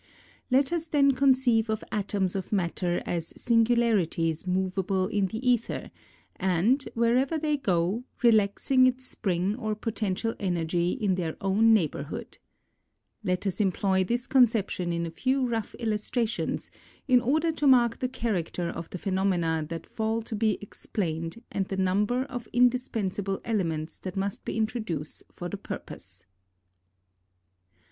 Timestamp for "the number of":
21.67-22.47